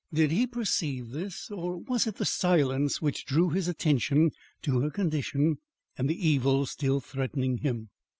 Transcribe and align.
Did 0.11 0.31
he 0.31 0.47
perceive 0.47 1.11
this 1.11 1.51
or 1.51 1.77
was 1.77 2.07
it 2.07 2.15
the 2.15 2.25
silence 2.25 3.03
which 3.03 3.23
drew 3.23 3.51
his 3.51 3.67
attention 3.67 4.31
to 4.63 4.79
her 4.79 4.89
condition 4.89 5.59
and 5.95 6.09
the 6.09 6.27
evils 6.27 6.71
still 6.71 6.99
threatening 6.99 7.57
him? 7.59 7.91